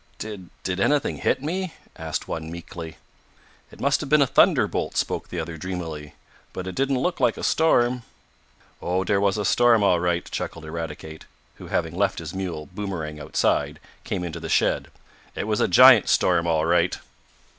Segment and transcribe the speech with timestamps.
[0.17, 2.97] "Did did anything hit me?" asked one meekly.
[3.69, 6.15] "It must have been a thunderbolt," spoke the other dreamily.
[6.53, 8.01] "But it didn't look like a storm."
[8.81, 11.25] "Oh, dere was a storm, all right," chuckled Eradicate,
[11.57, 14.87] who, having left his mule, Boomerang outside, came into the shed.
[15.35, 16.97] "It was a giant storm all right."